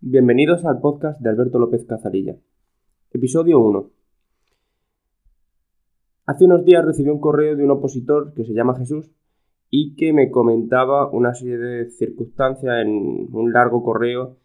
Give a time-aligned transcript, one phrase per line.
[0.00, 2.36] Bienvenidos al podcast de Alberto López Cazarilla.
[3.10, 3.90] Episodio 1.
[6.26, 9.10] Hace unos días recibí un correo de un opositor que se llama Jesús
[9.70, 14.36] y que me comentaba una serie de circunstancias en un largo correo.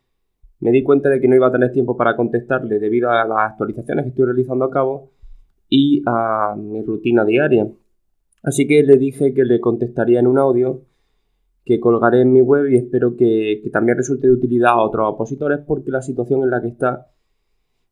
[0.60, 3.52] Me di cuenta de que no iba a tener tiempo para contestarle debido a las
[3.52, 5.12] actualizaciones que estoy realizando a cabo
[5.70, 7.68] y a mi rutina diaria.
[8.42, 10.82] Así que le dije que le contestaría en un audio
[11.66, 15.60] que colgaré en mi web y espero que, también resulte de utilidad a otros opositores
[15.66, 17.08] porque la situación en la que está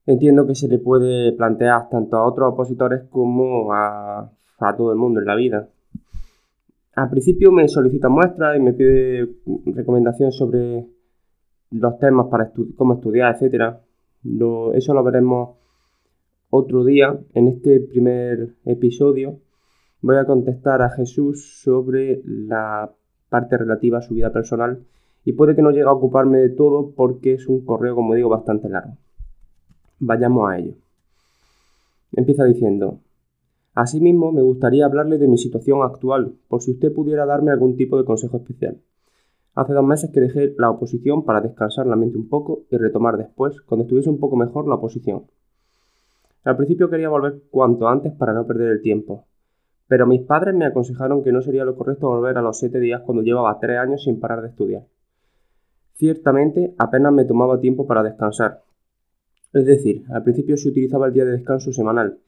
[0.05, 4.32] entiendo que se le puede plantear tanto a otros opositores como a,
[4.77, 5.70] todo el mundo en la vida.
[6.96, 9.27] Al principio me solicita muestras y me pide
[9.66, 10.85] recomendaciones sobre
[11.72, 13.77] los temas para cómo estudiar, etc.
[14.76, 15.58] eso lo veremos
[16.52, 17.18] otro día.
[17.34, 19.40] En este primer episodio
[20.02, 22.91] voy a contestar a Jesús sobre la
[23.31, 24.84] parte relativa a su vida personal
[25.23, 28.27] y puede que no llegue a ocuparme de todo porque es un correo, como digo,
[28.27, 28.98] bastante largo.
[29.99, 30.73] Vayamos a ello.
[32.12, 32.99] Empieza diciendo,
[33.73, 37.98] Asimismo, me gustaría hablarle de mi situación actual, por si usted pudiera darme algún tipo
[37.98, 38.82] de consejo especial.
[39.55, 43.16] Hace dos meses que dejé la oposición para descansar la mente un poco y retomar
[43.16, 45.23] después, cuando estuviese un poco mejor la oposición.
[46.43, 49.26] Al principio quería volver cuanto antes para no perder el tiempo,
[49.92, 53.02] pero mis padres me aconsejaron que no sería lo correcto volver a los siete días
[53.02, 54.84] cuando llevaba tres años sin parar de estudiar.
[55.96, 58.62] Ciertamente apenas me tomaba tiempo para descansar.
[59.52, 62.20] Es decir, al principio se utilizaba el día de descanso semanal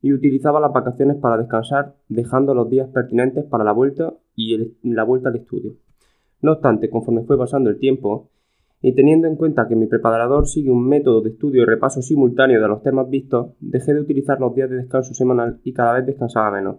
[0.00, 5.02] y utilizaba las vacaciones para descansar, dejando los días pertinentes para la vuelta y la
[5.02, 5.74] vuelta al estudio.
[6.40, 8.30] No obstante, conforme fue pasando el tiempo,
[8.80, 12.62] y teniendo en cuenta que mi preparador sigue un método de estudio y repaso simultáneo
[12.62, 16.06] de los temas vistos, dejé de utilizar los días de descanso semanal y cada vez
[16.06, 16.76] descansaba menos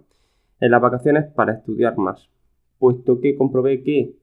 [0.60, 2.30] en las vacaciones para estudiar más,
[2.78, 4.14] puesto que comprobé que,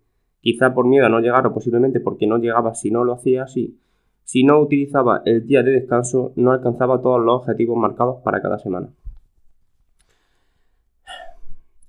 [0.42, 3.44] quizá por miedo a no llegar o posiblemente porque no llegaba si no lo hacía
[3.44, 3.80] así,
[4.24, 8.60] si no utilizaba el día de descanso no alcanzaba todos los objetivos marcados para cada
[8.60, 8.90] semana.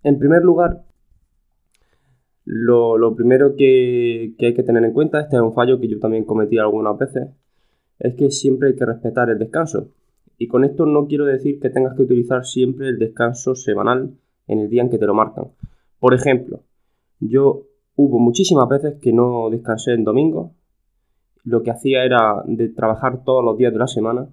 [0.05, 0.85] En primer lugar,
[2.45, 5.99] lo, primero que, que, hay que tener en cuenta, este es un fallo que yo
[5.99, 7.29] también cometí algunas veces,
[7.99, 9.91] es que siempre hay que respetar el descanso.
[10.39, 14.15] Y con esto no quiero decir que tengas que utilizar siempre el descanso semanal
[14.49, 15.53] en el día en que te lo marcan.
[16.01, 16.61] Por ejemplo,
[17.21, 17.63] yo
[17.95, 20.53] hubo muchísimas veces que no descansé en domingo.
[21.45, 24.29] Lo que hacía era de trabajar todos los días de la semana,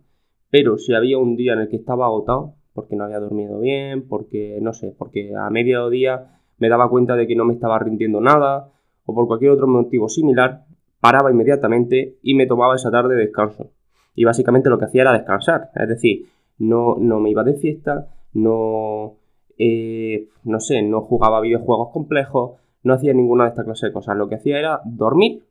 [0.49, 4.07] pero si había un día en el que estaba agotado, porque no había dormido bien,
[4.07, 8.21] porque no sé, porque a mediodía me daba cuenta de que no me estaba rindiendo
[8.21, 8.71] nada,
[9.05, 10.65] o por cualquier otro motivo similar,
[10.99, 13.71] paraba inmediatamente y me tomaba esa tarde de descanso.
[14.13, 16.25] Y básicamente lo que hacía era descansar, es decir,
[16.57, 19.15] no, no me iba de fiesta, no,
[19.57, 24.17] eh, no sé, no jugaba videojuegos complejos, no hacía ninguna de estas clases de cosas.
[24.17, 25.43] Lo que hacía era dormir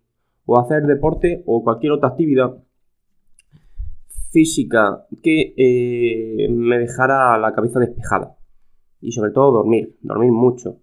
[0.47, 2.55] o hacer deporte o cualquier otra actividad
[4.31, 8.37] física que eh, me dejara la cabeza despejada.
[9.01, 10.79] Y sobre todo dormir, dormir mucho.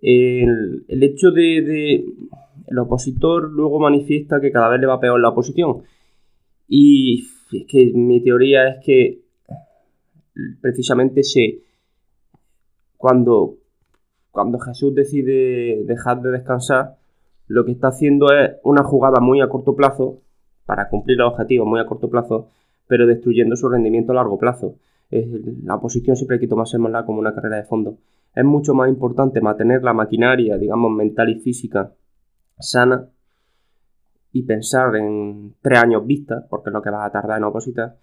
[0.00, 2.04] El, hecho de, de,
[2.66, 5.82] El opositor luego manifiesta que cada vez le va peor la oposición.
[6.68, 9.22] Y es que mi teoría es que
[10.60, 11.60] precisamente se
[13.02, 13.56] cuando,
[14.30, 16.98] cuando Jesús decide dejar de descansar,
[17.48, 20.20] lo que está haciendo es una jugada muy a corto plazo,
[20.66, 22.50] para cumplir los objetivos muy a corto plazo,
[22.86, 24.76] pero destruyendo su rendimiento a largo plazo.
[25.10, 27.98] la oposición siempre hay que tomársela como una carrera de fondo.
[28.36, 31.92] Es mucho más importante mantener la maquinaria, digamos, mental y física
[32.60, 33.08] sana
[34.30, 37.96] y pensar en tres años vista, porque es lo que vas a tardar en opositar,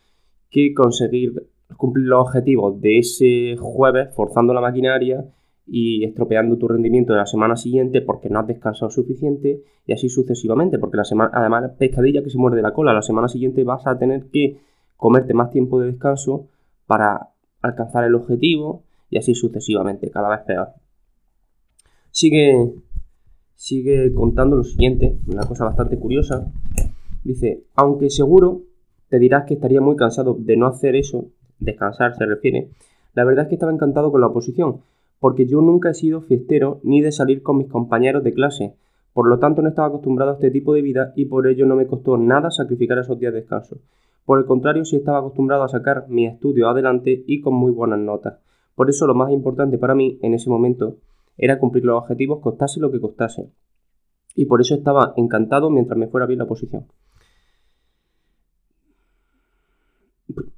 [0.49, 1.47] que conseguir
[1.77, 5.25] cumplir los objetivos de ese jueves forzando la maquinaria
[5.71, 10.09] y estropeando tu rendimiento de la semana siguiente porque no has descansado suficiente y así
[10.09, 13.97] sucesivamente, porque la semana, pescadilla que se muerde la cola, la semana siguiente vas a
[13.97, 14.59] tener que
[14.97, 16.47] comerte más tiempo de descanso
[16.87, 17.29] para
[17.61, 20.69] alcanzar el objetivo y así sucesivamente, cada vez peor.
[22.11, 22.73] Sigue,
[23.53, 26.51] sigue contando lo siguiente, una cosa bastante curiosa.
[27.23, 28.63] Dice, aunque seguro
[29.09, 31.27] te dirás que estaría muy cansado de no hacer eso,
[31.59, 32.69] descansar se refiere,
[33.13, 34.81] la verdad es que estaba encantado con la oposición,
[35.19, 38.75] porque yo nunca he sido fiestero ni de salir con mis compañeros de clase,
[39.13, 41.75] por lo tanto no estaba acostumbrado a este tipo de vida y por ello no
[41.75, 43.77] me costó nada sacrificar esos días de descanso.
[44.25, 47.99] Por el contrario, sí estaba acostumbrado a sacar mi estudio adelante y con muy buenas
[47.99, 48.39] notas.
[48.75, 50.97] Por eso lo más importante para mí en ese momento
[51.37, 53.49] era cumplir los objetivos costase lo que costase.
[54.35, 56.85] Y por eso estaba encantado mientras me fuera bien la oposición.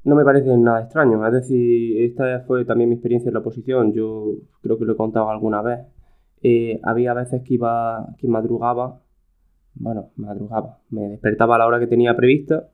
[0.03, 1.25] No me parece nada extraño.
[1.25, 3.94] Es decir, esta fue también mi experiencia en la oposición.
[3.94, 5.80] Yo creo que lo he contado alguna vez.
[6.44, 9.01] Eh, había veces que iba, que madrugaba
[9.75, 12.69] bueno, madrugaba, me despertaba a la hora que tenía prevista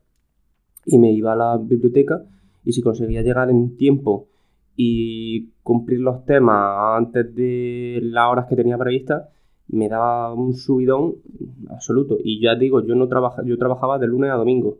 [0.84, 2.24] y me iba a la biblioteca
[2.64, 4.28] y si conseguía llegar en tiempo
[4.76, 9.28] y cumplir los temas antes de las horas que tenía previstas,
[9.68, 11.16] me daba un subidón
[11.68, 12.16] absoluto.
[12.22, 14.78] Y ya digo, yo no trabaja, yo trabajaba de lunes a domingo.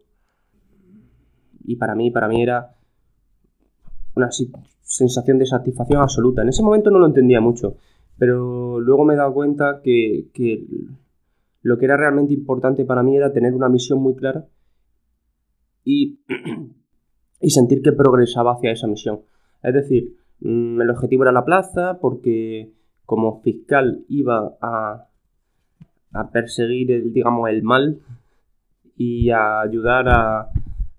[1.68, 2.74] Y para mí, para mí era
[4.14, 4.30] una
[4.80, 6.40] sensación de satisfacción absoluta.
[6.40, 7.76] En ese momento no lo entendía mucho,
[8.16, 10.66] pero luego me he dado cuenta que, que
[11.60, 14.46] lo que era realmente importante para mí era tener una misión muy clara
[15.84, 16.20] y,
[17.42, 19.20] sentir que progresaba hacia esa misión.
[19.62, 22.72] Es decir, mm, el objetivo era la plaza porque
[23.04, 25.06] como fiscal iba a,
[26.12, 28.00] a perseguir, el, digamos, el mal
[28.96, 30.50] y a ayudar a,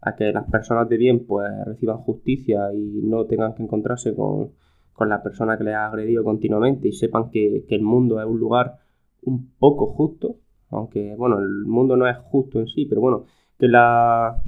[0.01, 4.51] a, que las personas de bien pues reciban justicia y no tengan que encontrarse con,
[4.93, 8.27] con la persona que les ha agredido continuamente y sepan que, que, el mundo es
[8.27, 8.79] un lugar
[9.23, 10.37] un poco justo,
[10.69, 13.25] aunque bueno, el mundo no es justo en sí, pero bueno,
[13.57, 14.41] que la,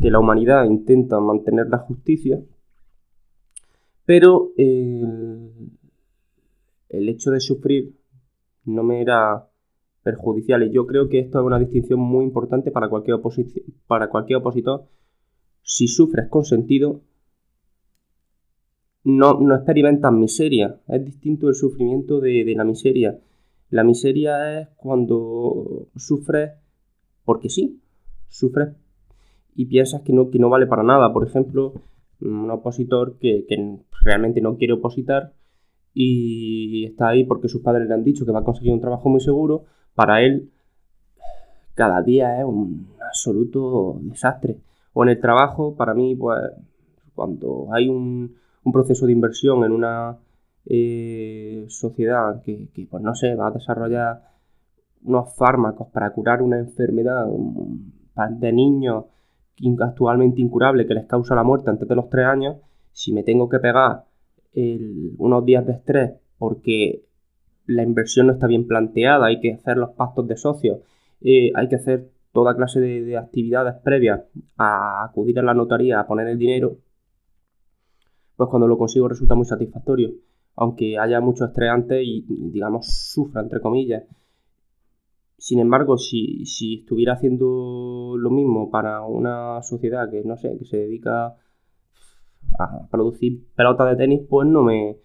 [0.00, 2.40] que la humanidad intenta mantener la justicia.
[4.04, 5.50] Pero el,
[6.88, 7.94] hecho de sufrir
[8.64, 9.48] no me era
[10.02, 13.18] perjudicial y yo creo que esto es una distinción muy importante para cualquier,
[13.86, 14.86] para cualquier opositor.
[15.62, 17.02] Si sufres con sentido,
[19.04, 20.80] no, no experimentas miseria.
[20.88, 23.18] Es distinto el sufrimiento de, la miseria.
[23.70, 26.52] La miseria es cuando sufres
[27.24, 27.80] porque sí,
[28.28, 28.74] sufres
[29.54, 31.12] y piensas que no, que no vale para nada.
[31.12, 31.74] Por ejemplo,
[32.20, 33.46] un opositor que,
[34.02, 35.32] realmente no quiere opositar
[35.94, 39.08] y está ahí porque sus padres le han dicho que va a conseguir un trabajo
[39.08, 39.64] muy seguro,
[39.94, 40.50] para él
[41.74, 44.58] cada día es un absoluto desastre.
[44.92, 46.38] O en el trabajo, para mí, pues
[47.14, 48.36] cuando hay un,
[48.72, 50.18] proceso de inversión en una
[50.66, 54.22] eh, sociedad que, pues no sé, va a desarrollar
[55.04, 57.26] unos fármacos para curar una enfermedad
[58.30, 59.06] de niños
[59.80, 62.56] actualmente incurable que les causa la muerte antes de los tres años,
[62.92, 64.04] si me tengo que pegar
[65.18, 67.04] unos días de estrés porque
[67.74, 70.80] la inversión no está bien planteada, hay que hacer los pactos de socios,
[71.20, 74.22] eh, hay que hacer toda clase de, actividades previas
[74.56, 76.78] a acudir a la notaría a poner el dinero,
[78.36, 80.12] pues cuando lo consigo resulta muy satisfactorio.
[80.54, 84.04] Aunque haya mucho estrés antes y, digamos, sufra, entre comillas,
[85.42, 86.44] sin embargo, si,
[86.78, 91.34] estuviera haciendo lo mismo para una sociedad que, no sé, que se dedica
[92.60, 94.98] a producir pelotas de tenis, pues no me,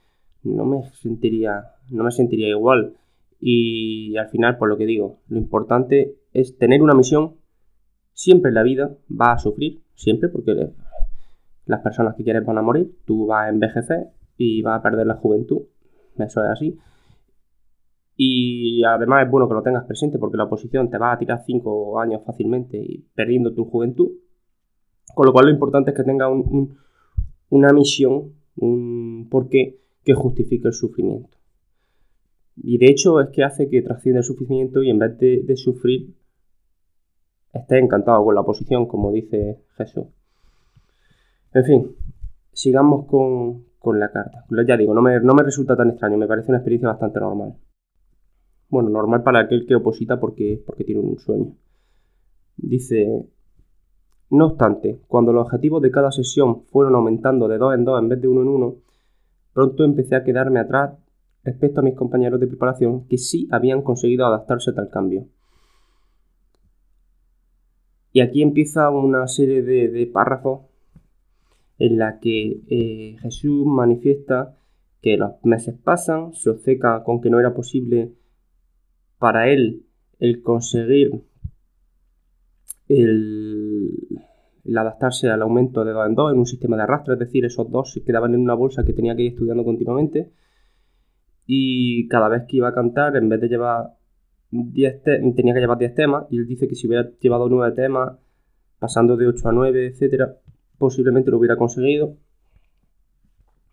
[0.43, 2.95] no me sentiría, no me sentiría igual.
[3.39, 7.35] Y al final, por lo que digo, lo importante es tener una misión.
[8.13, 10.71] Siempre en la vida va a sufrir, siempre, porque
[11.65, 14.07] las personas que quieres van a morir, tú vas a envejecer
[14.37, 15.63] y vas a perder la juventud.
[16.17, 16.79] Eso es así.
[18.15, 21.43] Y además es bueno que lo tengas presente porque la oposición te va a tirar
[21.45, 24.09] 5 años fácilmente y perdiendo tu juventud.
[25.13, 26.27] Con lo cual lo importante es que tenga
[27.49, 31.36] una misión, un porqué que justifique el sufrimiento.
[32.61, 36.15] Y de hecho es que hace que trascienda el sufrimiento y en vez de, sufrir,
[37.53, 40.07] esté encantado con la oposición, como dice Jesús.
[41.53, 41.95] En fin,
[42.51, 43.65] sigamos con,
[43.99, 44.43] la carta.
[44.67, 47.55] Ya digo, no me, no me resulta tan extraño, me parece una experiencia bastante normal.
[48.69, 51.55] Bueno, normal para aquel que oposita porque, porque tiene un sueño.
[52.57, 53.29] Dice,
[54.29, 58.09] no obstante, cuando los objetivos de cada sesión fueron aumentando de dos en dos en
[58.09, 58.75] vez de uno en uno,
[59.53, 60.97] pronto empecé a quedarme atrás
[61.47, 65.29] respecto a mis compañeros de preparación que sí habían conseguido adaptarse a tal cambio.
[68.11, 70.65] Y aquí empieza una serie de, párrafos
[71.79, 74.57] en la que eh, Jesús manifiesta
[75.01, 78.11] que los meses pasan, se obceca con que no era posible
[79.17, 79.85] para él
[80.19, 81.23] el conseguir
[82.89, 83.91] el,
[84.75, 87.71] adaptarse al aumento de 2 en 2 en un sistema de arrastre, es decir, esos
[87.71, 90.33] dos quedaban en una bolsa que tenía que ir estudiando continuamente
[91.47, 93.93] y cada vez que iba a cantar, en vez de llevar
[94.51, 95.01] 10
[95.35, 98.17] tenía que llevar 10 temas y él dice que si hubiera llevado 9 temas,
[98.79, 100.35] pasando de 8 a 9, etcétera,
[100.77, 102.17] posiblemente lo hubiera conseguido.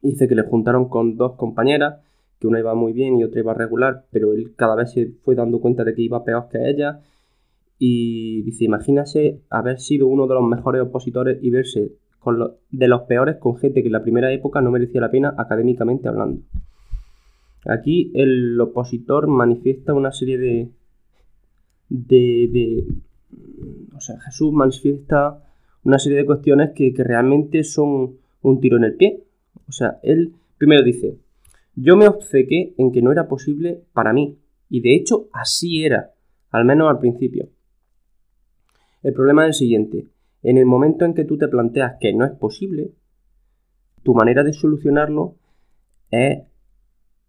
[0.00, 2.00] Dice que le juntaron con dos compañeras
[2.38, 5.35] que una iba muy bien y otra iba regular, pero él cada vez se fue
[5.35, 7.00] dando cuenta de que iba peor que ella.
[7.78, 12.38] Y dice, imagínase haber sido uno de los mejores opositores y verse con
[12.71, 16.09] de los peores con gente que en la primera época no merecía la pena académicamente
[16.09, 16.43] hablando.
[17.64, 20.71] Aquí el opositor manifiesta una serie de,
[21.88, 22.85] de,
[23.94, 25.42] o sea, Jesús manifiesta
[25.83, 29.25] una serie de cuestiones que, que realmente son un tiro en el pie.
[29.68, 31.18] O sea, él primero dice,
[31.75, 36.12] yo me obcequé en que no era posible para mí, y de hecho así era.
[36.50, 37.49] al menos al principio.
[39.02, 40.06] El problema es el siguiente,
[40.42, 42.92] en el momento en que tú te planteas que no es posible,
[44.02, 45.37] tu manera de solucionarlo
[46.11, 46.42] es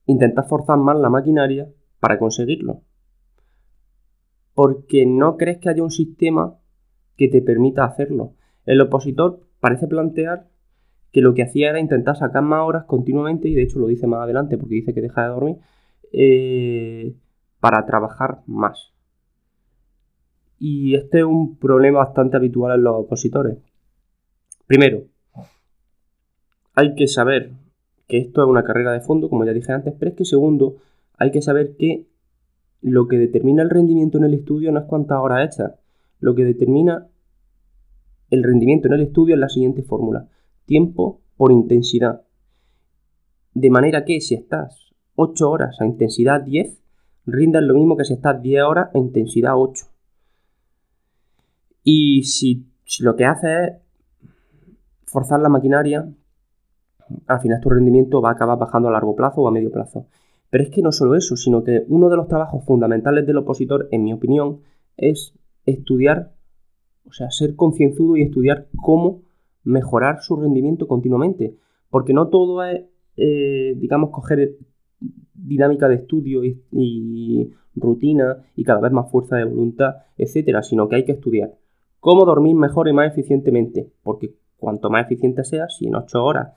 [0.06, 1.70] intentar forzar más la maquinaria
[2.00, 2.82] para conseguirlo.
[4.54, 6.58] Porque no crees que haya un sistema
[7.18, 8.34] que te permita hacerlo.
[8.66, 10.48] El opositor parece plantear
[11.12, 14.08] que lo que hacía era intentar sacar más horas continuamente, y de hecho lo dice
[14.08, 15.58] más adelante porque dice que deja de dormir,
[16.12, 17.16] eh,
[17.60, 18.94] para trabajar más.
[20.60, 23.58] Y este es un problema bastante habitual en los opositores.
[24.68, 25.04] Primero,
[26.74, 27.54] hay que saber
[28.08, 30.78] que esto es una carrera de fondo, como ya dije antes, pero es que segundo,
[31.18, 32.08] hay que saber que
[32.82, 35.74] lo que determina el rendimiento en el estudio no es cuántas horas echas.
[36.20, 37.08] Lo que determina
[38.30, 40.28] el rendimiento en el estudio es la siguiente fórmula.
[40.66, 42.22] Tiempo por intensidad.
[43.54, 46.80] De manera que si estás 8 horas a intensidad 10,
[47.26, 49.86] rindas lo mismo que si estás 10 horas a intensidad 8.
[51.84, 52.66] Y si,
[53.00, 53.74] lo que haces es
[55.06, 56.08] forzar la maquinaria,
[57.28, 60.08] al final tu rendimiento va a acabar bajando a largo plazo o a medio plazo.
[60.50, 63.88] Pero es que no solo eso, sino que uno de los trabajos fundamentales del opositor,
[63.92, 64.62] en mi opinión,
[64.98, 65.34] es
[65.66, 66.32] estudiar,
[67.06, 69.24] o sea, ser concienzudo y estudiar cómo
[69.64, 71.56] mejorar su rendimiento continuamente.
[71.90, 72.86] Porque no todo es,
[73.18, 74.58] eh, digamos, coger
[75.34, 80.96] dinámica de estudio y, rutina y cada vez más fuerza de voluntad, etcétera, sino que
[80.96, 81.58] hay que estudiar
[82.00, 83.92] cómo dormir mejor y más eficientemente.
[84.02, 86.54] Porque cuanto más eficiente seas, si en 8 horas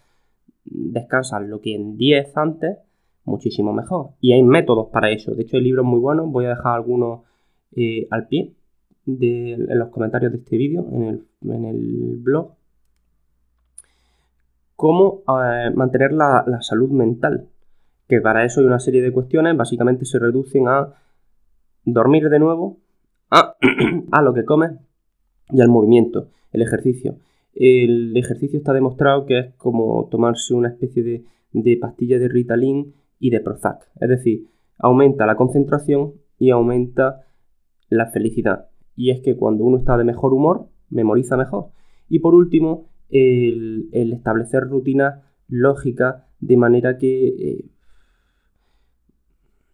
[0.71, 2.79] descansas lo que en 10 antes,
[3.25, 4.11] muchísimo mejor.
[4.21, 5.35] Y hay métodos para eso.
[5.35, 6.31] De hecho, hay libros muy buenos.
[6.31, 7.23] Voy a dejar algunos
[7.77, 8.55] eh, al pie
[9.05, 12.59] de, en los comentarios de este vídeo, en el, en el blog
[14.79, 17.49] cómo eh, mantener la, salud mental.
[18.07, 20.95] Que para eso hay una serie de cuestiones, básicamente se reducen a
[21.85, 22.79] dormir de nuevo,
[23.29, 23.57] a,
[24.13, 24.71] a lo que comes
[25.51, 27.17] y al movimiento, el ejercicio.
[27.61, 32.95] El ejercicio está demostrado que es como tomarse una especie de, de pastilla de Ritalin
[33.19, 33.91] y de Prozac.
[34.01, 34.47] Es decir,
[34.79, 37.25] aumenta la concentración y aumenta
[37.89, 38.69] la felicidad.
[38.95, 41.71] Y es que cuando uno está de mejor humor, memoriza mejor.
[42.09, 47.65] Y por último, el, establecer rutinas lógicas de manera que, eh,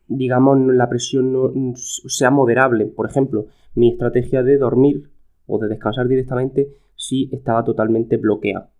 [0.07, 2.87] digamos, la presión no, sea moderable.
[2.87, 5.11] Por ejemplo, mi estrategia de dormir
[5.47, 6.69] o de descansar directamente
[7.07, 8.71] sí estaba totalmente bloqueada.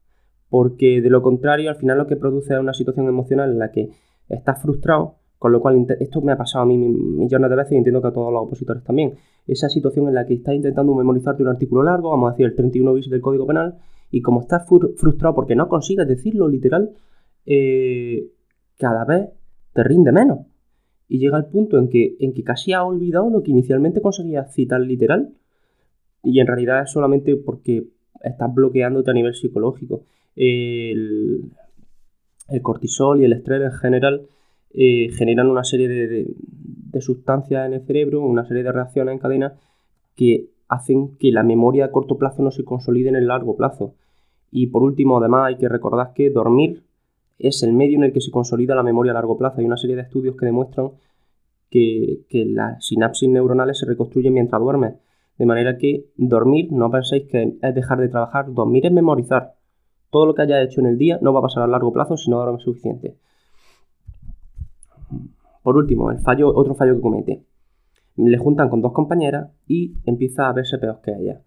[0.49, 3.71] Porque de lo contrario, al final lo que produce es una situación emocional en la
[3.71, 3.91] que
[4.29, 7.77] estás frustrado, con lo cual esto me ha pasado a mí millones de veces y
[7.77, 9.15] entiendo que a todos los opositores también.
[9.47, 12.55] Esa situación en la que estás intentando memorizarte un artículo largo, vamos a decir el
[12.55, 13.79] 31 bis del Código Penal,
[14.11, 16.93] y como estás frustrado porque no consigues decirlo literal,
[17.47, 18.31] eh,
[18.79, 19.31] cada vez
[19.73, 20.47] te rinde menos.
[21.09, 24.55] Y llega el punto en que, en que casi has olvidado lo que inicialmente conseguías
[24.55, 25.35] citar literal.
[26.23, 27.89] Y en realidad es solamente porque
[28.25, 30.03] estás bloqueándote a nivel psicológico.
[30.37, 31.51] El,
[32.63, 34.23] cortisol y el estrés en general
[34.73, 36.35] eh, generan una serie de,
[37.01, 39.55] sustancias en el cerebro, una serie de reacciones en cadena
[40.15, 43.95] que hacen que la memoria a corto plazo no se consolide en el largo plazo.
[44.51, 46.83] Y por último, además, hay que recordar que dormir
[47.39, 49.59] es el medio en el que se consolida la memoria a largo plazo.
[49.59, 50.93] Hay una serie de estudios que demuestran
[51.71, 54.95] que, las sinapsis neuronales se reconstruyen mientras duermes.
[55.39, 59.55] De manera que dormir, no penséis que es dejar de trabajar, dormir es memorizar.
[60.11, 62.17] Todo lo que hayas hecho en el día no va a pasar a largo plazo
[62.17, 63.17] si no duermes suficiente.
[65.63, 67.45] Por último, el fallo, otro fallo que comete.
[68.17, 71.43] Le juntan con dos compañeras y empieza a verse peor que ella.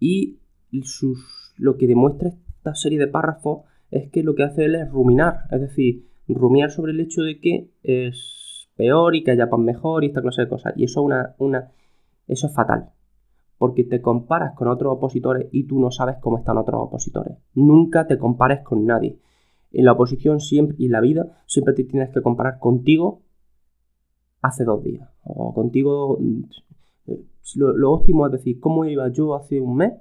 [0.00, 0.38] Y
[0.82, 4.90] sus lo que demuestra esta serie de párrafos es que lo que hace él es
[4.90, 9.64] ruminar, es decir, rumiar sobre el hecho de que es peor y que haya pan
[9.64, 10.74] mejor y esta clase de cosas.
[10.76, 11.72] Y eso, una, una,
[12.26, 12.90] eso es fatal,
[13.58, 17.38] porque te comparas con otros opositores y tú no sabes cómo están otros opositores.
[17.54, 19.18] Nunca te compares con nadie.
[19.72, 23.22] En la oposición siempre y en la vida siempre te tienes que comparar contigo
[24.42, 26.18] hace dos días o contigo.
[27.54, 29.92] Lo, lo óptimo es decir, ¿cómo iba yo hace un mes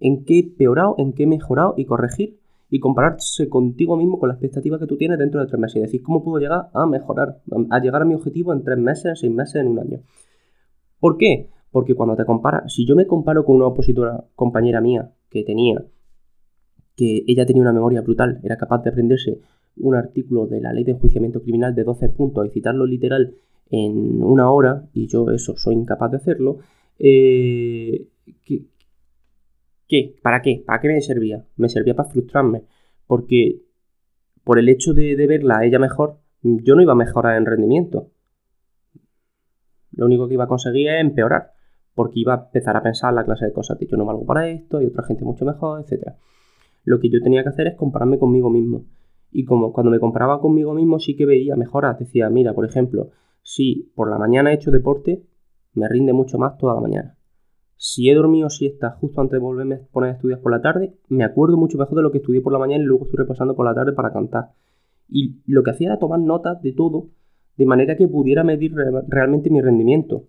[0.00, 2.38] en qué he peorado, en qué he mejorado y corregir
[2.72, 5.80] y compararse contigo mismo con la expectativa que tú tienes dentro de tres meses y
[5.80, 7.38] decir cómo puedo llegar a mejorar,
[7.70, 10.00] a llegar a mi objetivo en tres meses, en seis meses, en un año.
[10.98, 11.50] ¿Por qué?
[11.72, 15.84] Porque cuando te comparas, si yo me comparo con una opositora compañera mía que tenía,
[16.94, 19.40] que ella tenía una memoria brutal, era capaz de aprenderse
[19.78, 23.34] un artículo de la ley de enjuiciamiento criminal de 12 puntos y citarlo literal
[23.70, 26.58] en una hora, y yo eso soy incapaz de hacerlo,
[26.98, 28.06] eh,
[29.92, 30.16] ¿Qué?
[30.22, 30.64] ¿Para qué?
[30.66, 31.44] ¿Para qué me servía?
[31.56, 32.62] Me servía para frustrarme.
[33.06, 33.60] Porque
[34.42, 38.10] por el hecho de, verla a ella mejor, yo no iba a mejorar en rendimiento.
[39.90, 41.52] Lo único que iba a conseguir es empeorar,
[41.94, 44.48] porque iba a empezar a pensar la clase de cosas de yo no valgo para
[44.48, 46.12] esto, hay otra gente mucho mejor, etc.
[46.84, 48.84] Lo que yo tenía que hacer es compararme conmigo mismo.
[49.30, 51.98] Y como cuando me comparaba conmigo mismo sí que veía mejoras.
[51.98, 53.10] Decía, mira, por ejemplo,
[53.42, 55.24] si por la mañana he hecho deporte,
[55.74, 57.16] me rinde mucho más toda la mañana.
[57.76, 60.94] Si he dormido siesta justo antes de volverme a poner a estudiar por la tarde,
[61.08, 63.56] me acuerdo mucho mejor de lo que estudié por la mañana y luego estoy repasando
[63.56, 64.50] por la tarde para cantar.
[65.08, 67.08] Y lo que hacía era tomar notas de todo,
[67.56, 68.74] de manera que pudiera medir
[69.08, 70.28] realmente mi rendimiento.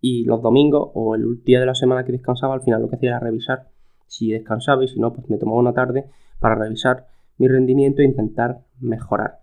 [0.00, 2.96] Y los domingos o el día de la semana que descansaba, al final lo que
[2.96, 3.68] hacía era revisar
[4.06, 6.06] si descansaba y si no, pues me tomaba una tarde
[6.40, 9.40] para revisar mi rendimiento e intentar mejorar.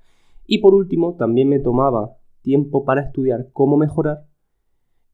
[0.47, 4.25] Y por último, también me tomaba tiempo para estudiar cómo mejorar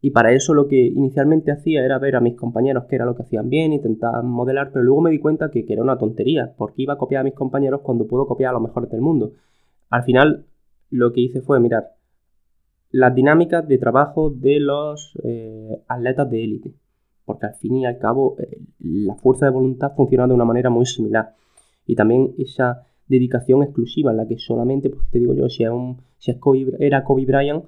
[0.02, 3.16] y para eso lo que inicialmente hacía era ver a mis compañeros qué era lo
[3.16, 6.82] que hacían bien, intentar modelar, pero luego me di cuenta que, era una tontería, porque
[6.82, 9.34] iba a copiar a mis compañeros cuando puedo copiar a los mejores del mundo.
[9.92, 10.46] Al final
[10.90, 11.92] lo que hice fue mirar
[12.92, 16.74] las dinámicas de trabajo de los eh, atletas de élite,
[17.26, 20.70] porque al fin y al cabo eh, la fuerza de voluntad funciona de una manera
[20.70, 21.36] muy similar.
[21.86, 26.02] Y también esa dedicación exclusiva en la que solamente, pues te digo yo, si, un,
[26.18, 26.34] si
[26.80, 27.66] era Kobe Bryant,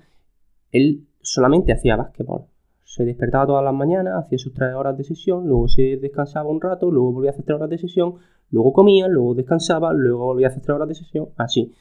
[0.72, 2.46] él solamente hacía básquetbol.
[2.84, 6.62] Se despertaba todas las mañanas, hacía sus tres horas de sesión, luego se descansaba un
[6.62, 8.16] rato, luego volvía a hacer tres horas de sesión,
[8.52, 11.74] luego comía, luego descansaba, luego volvía a hacer tres horas de sesión, así.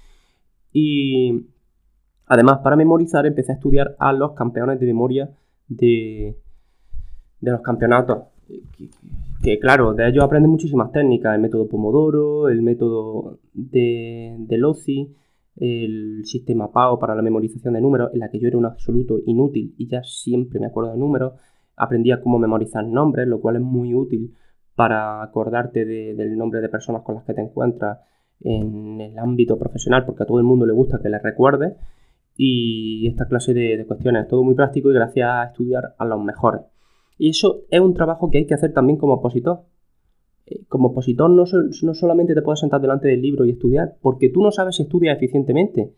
[0.73, 1.47] Y
[2.33, 5.31] además, para memorizar, empecé a estudiar a los campeones de memoria
[5.69, 6.39] de,
[7.43, 8.25] los campeonatos.
[9.43, 15.15] Que, claro, de ellos aprende muchísimas técnicas, el método Pomodoro, el método de, de LOCI,
[15.57, 19.19] el sistema PAO para la memorización de números, en la que yo era un absoluto
[19.27, 21.35] inútil y ya siempre me acuerdo de números.
[21.77, 24.35] Aprendí a cómo memorizar nombres, lo cual es muy útil
[24.75, 27.99] para acordarte del nombre de personas con las que te encuentras
[28.41, 31.77] en el ámbito profesional, porque a todo el mundo le gusta que le recuerde
[32.37, 36.05] Y esta clase de, de cuestiones es todo muy práctico y gracias a estudiar a
[36.05, 36.63] los mejores.
[37.19, 39.61] Y eso es un trabajo que hay que hacer también como opositor
[40.69, 44.43] como opositor no, no, solamente te puedes sentar delante del libro y estudiar, porque tú
[44.43, 45.93] no sabes si estudias eficientemente.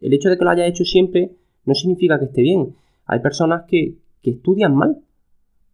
[0.00, 1.32] El hecho de que lo hayas hecho siempre
[1.64, 2.74] no significa que esté bien.
[3.06, 4.98] Hay personas que, estudian mal.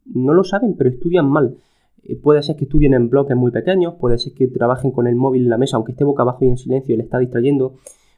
[0.05, 1.57] No lo saben, pero estudian mal.
[2.05, 5.17] Eh, puede ser que estudien en bloques muy pequeños, puede ser que trabajen con el
[5.17, 7.75] móvil en la mesa, aunque esté boca abajo y en silencio y le está distrayendo.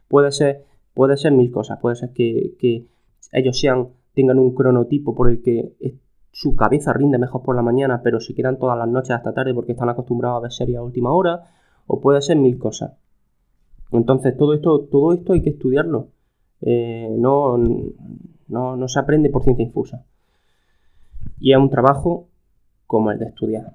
[0.08, 0.64] Puede ser,
[0.96, 1.78] puede ser mil cosas.
[1.78, 2.86] Puede ser que, que
[3.30, 5.74] ellos sean, tengan un cronotipo por el que
[6.32, 9.52] su cabeza rinde mejor por la mañana, pero se quedan todas las noches hasta tarde
[9.52, 11.44] porque están acostumbrados a ver series a última hora,
[11.86, 12.94] o puede ser mil cosas.
[13.92, 16.08] Entonces, todo esto, todo esto hay que estudiarlo.
[16.62, 17.58] Eh, no,
[18.48, 20.06] no, se aprende por ciencia infusa.
[21.38, 22.28] Y es un trabajo
[22.86, 23.74] como el de estudiar.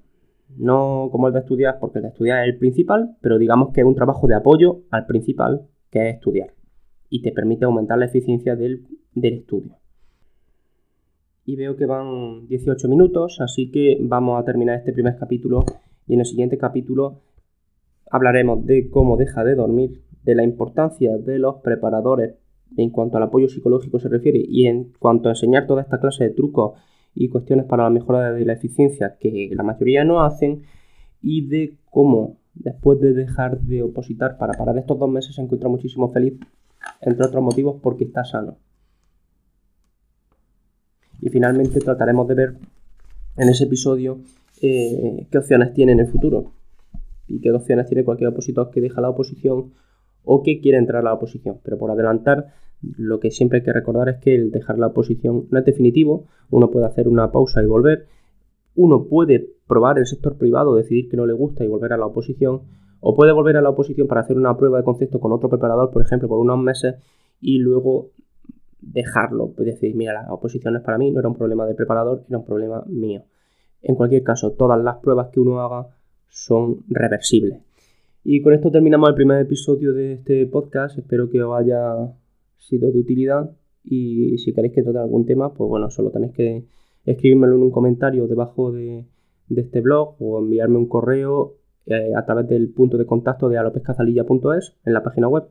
[0.57, 3.81] No como el de estudiar, porque el de estudiar es el principal, pero digamos que
[3.81, 6.49] es un trabajo de apoyo al principal, que es estudiar.
[7.11, 9.75] Y te permite aumentar la eficiencia del, del estudio.
[11.45, 15.63] Y veo que van 18 minutos, así que vamos a terminar este primer capítulo
[16.07, 17.21] y en el siguiente capítulo
[18.09, 22.35] hablaremos de cómo deja de dormir, de la importancia de los preparadores
[22.77, 26.25] en cuanto al apoyo psicológico se refiere y en cuanto a enseñar toda esta clase
[26.25, 26.79] de trucos
[27.13, 30.63] y cuestiones para la mejora de la eficiencia que la mayoría no hacen
[31.21, 35.69] y de cómo después de dejar de opositar para parar estos dos meses se encuentra
[35.69, 36.39] muchísimo feliz,
[37.01, 38.57] entre otros motivos porque está sano.
[41.21, 42.57] Y finalmente trataremos de ver
[43.37, 44.19] en ese episodio
[44.61, 46.51] eh, qué opciones tiene en el futuro.
[47.27, 49.73] Y qué opciones tiene cualquier opositor que deja la oposición
[50.23, 51.59] o que quiere entrar a la oposición.
[51.63, 55.47] Pero por adelantar, lo que siempre hay que recordar es que el dejar la oposición
[55.49, 58.07] no es definitivo, uno puede hacer una pausa y volver,
[58.75, 62.07] uno puede probar el sector privado, decidir que no le gusta y volver a la
[62.07, 62.61] oposición,
[63.01, 65.91] o puede volver a la oposición para hacer una prueba de concepto con otro preparador,
[65.91, 66.95] por ejemplo, por unos meses,
[67.41, 68.11] y luego
[68.79, 72.37] dejarlo, pues decir, mira, las oposiciones para mí no era un problema del preparador, era
[72.37, 73.23] un problema mío.
[73.81, 75.87] En cualquier caso, todas las pruebas que uno haga
[76.29, 77.59] son reversibles.
[78.23, 80.97] Y con esto terminamos el primer episodio de este podcast.
[80.97, 82.13] Espero que os haya
[82.57, 83.51] sido de utilidad.
[83.83, 86.65] Y si queréis que trate algún tema, pues bueno, solo tenéis que
[87.05, 89.05] escribírmelo en un comentario debajo de,
[89.49, 94.77] este blog o enviarme un correo eh, a través del punto de contacto de alopescazalilla.es
[94.85, 95.45] en la página web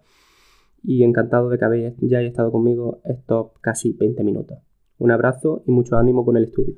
[0.82, 4.58] y encantado de que habéis, ya hayáis estado conmigo estos casi 20 minutos.
[4.98, 6.74] Un abrazo y mucho ánimo con el estudio.